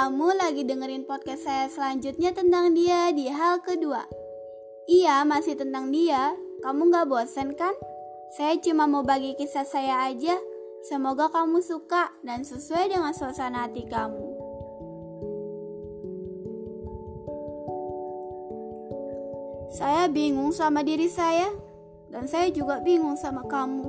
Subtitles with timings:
[0.00, 4.00] Kamu lagi dengerin podcast saya selanjutnya tentang dia di hal kedua.
[4.88, 6.32] Iya, masih tentang dia.
[6.64, 7.76] Kamu gak bosen kan?
[8.32, 10.40] Saya cuma mau bagi kisah saya aja.
[10.88, 14.24] Semoga kamu suka dan sesuai dengan suasana hati kamu.
[19.76, 21.52] Saya bingung sama diri saya,
[22.08, 23.84] dan saya juga bingung sama kamu.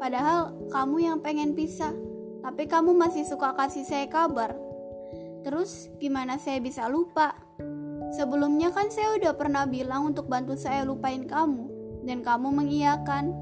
[0.00, 1.92] Padahal kamu yang pengen pisah,
[2.40, 4.71] tapi kamu masih suka kasih saya kabar.
[5.42, 7.34] Terus gimana saya bisa lupa?
[8.14, 11.66] Sebelumnya kan saya udah pernah bilang untuk bantu saya lupain kamu,
[12.06, 13.34] dan kamu mengiyakan.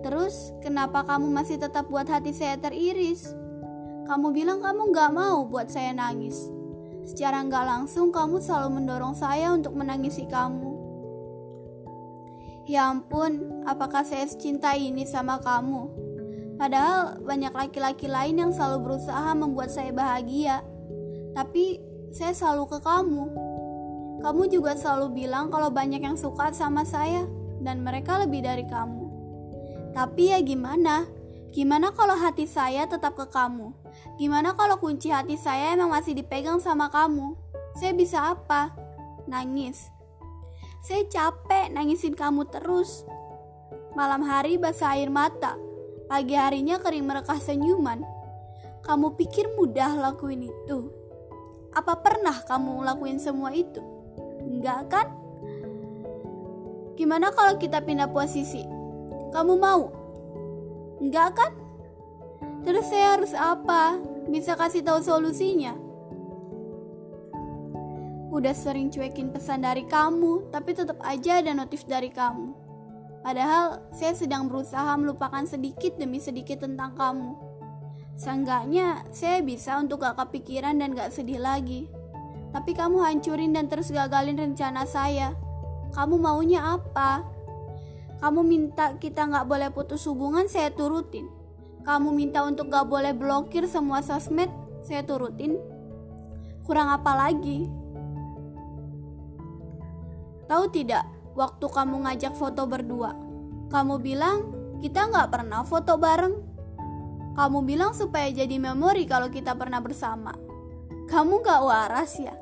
[0.00, 3.36] Terus kenapa kamu masih tetap buat hati saya teriris?
[4.08, 6.48] Kamu bilang kamu gak mau buat saya nangis.
[7.04, 10.70] Secara gak langsung kamu selalu mendorong saya untuk menangisi kamu.
[12.70, 15.90] Ya ampun, apakah saya secinta ini sama kamu?
[16.54, 20.62] Padahal banyak laki-laki lain yang selalu berusaha membuat saya bahagia.
[21.40, 21.80] Tapi
[22.12, 23.24] saya selalu ke kamu.
[24.20, 27.24] Kamu juga selalu bilang kalau banyak yang suka sama saya
[27.64, 29.08] dan mereka lebih dari kamu.
[29.96, 31.08] Tapi ya gimana?
[31.48, 33.72] Gimana kalau hati saya tetap ke kamu?
[34.20, 37.32] Gimana kalau kunci hati saya emang masih dipegang sama kamu?
[37.72, 38.76] Saya bisa apa?
[39.24, 39.88] Nangis.
[40.84, 43.08] Saya capek nangisin kamu terus.
[43.96, 45.56] Malam hari basah air mata,
[46.04, 48.04] pagi harinya kering merekah senyuman.
[48.84, 50.99] Kamu pikir mudah lakuin itu?
[51.70, 53.78] Apa pernah kamu ngelakuin semua itu?
[54.42, 55.06] Enggak kan?
[56.98, 58.66] Gimana kalau kita pindah posisi?
[59.30, 59.88] Kamu mau?
[60.98, 61.52] Enggak kan?
[62.66, 63.96] Terus saya harus apa?
[64.28, 65.72] Bisa kasih tahu solusinya?
[68.30, 72.54] Udah sering cuekin pesan dari kamu, tapi tetap aja ada notif dari kamu.
[73.20, 77.49] Padahal saya sedang berusaha melupakan sedikit demi sedikit tentang kamu.
[78.20, 81.88] Seenggaknya saya bisa untuk gak kepikiran dan gak sedih lagi.
[82.52, 85.32] Tapi kamu hancurin dan terus gagalin rencana saya.
[85.96, 87.24] Kamu maunya apa?
[88.20, 91.32] Kamu minta kita gak boleh putus hubungan, saya turutin.
[91.80, 94.52] Kamu minta untuk gak boleh blokir semua sosmed,
[94.84, 95.56] saya turutin.
[96.68, 97.64] Kurang apa lagi?
[100.44, 103.16] Tahu tidak, waktu kamu ngajak foto berdua,
[103.72, 104.38] kamu bilang
[104.84, 106.49] kita nggak pernah foto bareng.
[107.34, 110.34] Kamu bilang supaya jadi memori kalau kita pernah bersama.
[111.06, 112.34] Kamu nggak waras ya?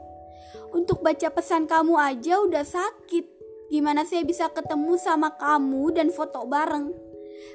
[0.73, 3.25] Untuk baca pesan kamu aja udah sakit.
[3.69, 6.93] Gimana saya bisa ketemu sama kamu dan foto bareng?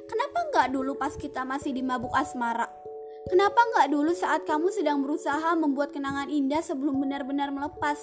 [0.10, 2.70] Kenapa nggak dulu pas kita masih di mabuk asmara?
[3.30, 7.98] Kenapa nggak dulu saat kamu sedang berusaha membuat kenangan indah sebelum benar-benar melepas?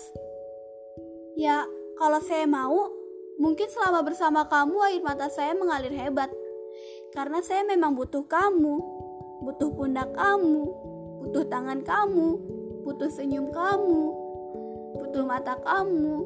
[1.37, 1.69] Ya,
[2.01, 2.89] kalau saya mau,
[3.37, 6.33] mungkin selama bersama kamu air mata saya mengalir hebat.
[7.13, 8.81] Karena saya memang butuh kamu,
[9.41, 10.69] butuh pundak kamu,
[11.25, 12.37] butuh tangan kamu,
[12.85, 14.03] butuh senyum kamu,
[15.01, 16.25] butuh mata kamu.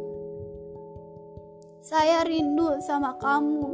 [1.85, 3.67] Saya rindu sama kamu.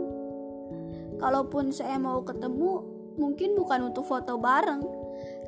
[1.21, 2.85] Kalaupun saya mau ketemu,
[3.21, 4.83] mungkin bukan untuk foto bareng,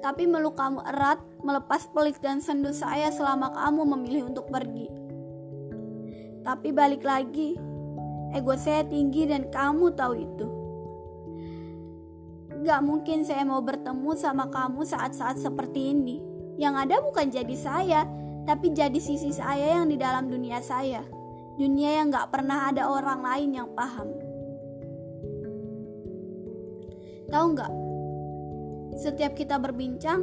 [0.05, 4.89] tapi meluk kamu erat, melepas pelik dan sendu saya selama kamu memilih untuk pergi.
[6.43, 7.57] Tapi balik lagi,
[8.37, 10.62] ego saya tinggi dan kamu tahu itu.
[12.63, 16.23] Gak mungkin saya mau bertemu sama kamu saat-saat seperti ini.
[16.57, 18.01] Yang ada bukan jadi saya,
[18.47, 21.03] tapi jadi sisi saya yang di dalam dunia saya.
[21.59, 24.09] Dunia yang gak pernah ada orang lain yang paham.
[27.29, 27.73] Tahu gak?
[29.03, 30.23] Setiap kita berbincang,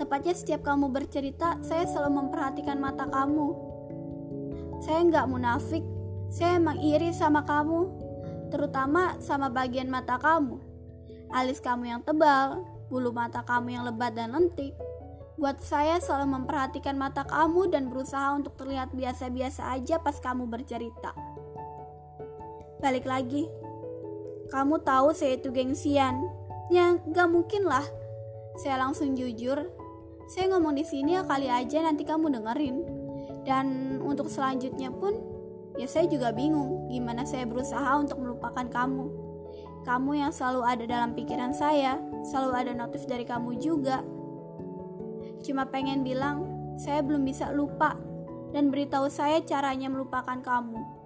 [0.00, 3.74] tepatnya setiap kamu bercerita, saya selalu memperhatikan mata kamu
[4.84, 5.84] saya nggak munafik,
[6.28, 7.88] saya emang iri sama kamu,
[8.52, 10.60] terutama sama bagian mata kamu.
[11.34, 14.70] Alis kamu yang tebal, bulu mata kamu yang lebat dan lentik.
[15.34, 21.10] Buat saya selalu memperhatikan mata kamu dan berusaha untuk terlihat biasa-biasa aja pas kamu bercerita.
[22.78, 23.50] Balik lagi,
[24.54, 26.22] kamu tahu saya itu gengsian.
[26.70, 27.82] Ya, gak mungkin lah.
[28.62, 29.58] Saya langsung jujur,
[30.30, 32.76] saya ngomong di sini ya kali aja nanti kamu dengerin.
[33.42, 35.18] Dan untuk selanjutnya pun,
[35.74, 39.23] ya saya juga bingung gimana saya berusaha untuk melupakan kamu.
[39.84, 44.00] Kamu yang selalu ada dalam pikiran saya, selalu ada notif dari kamu juga.
[45.44, 46.48] Cuma pengen bilang,
[46.80, 47.94] saya belum bisa lupa
[48.56, 51.03] dan beritahu saya caranya melupakan kamu.